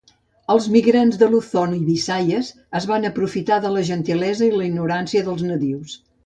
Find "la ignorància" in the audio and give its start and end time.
4.57-5.25